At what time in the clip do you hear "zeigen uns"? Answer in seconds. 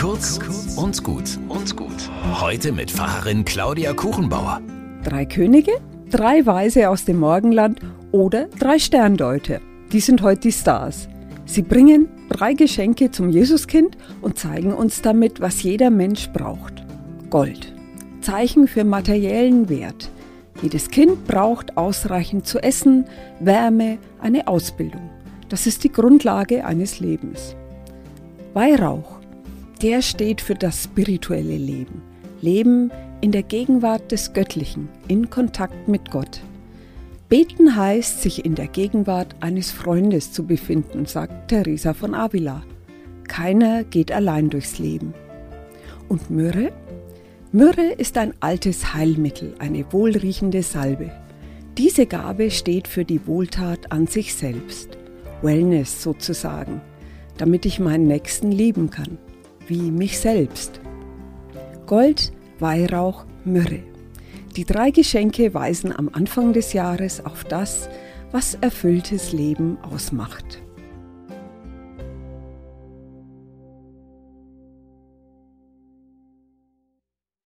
14.38-15.02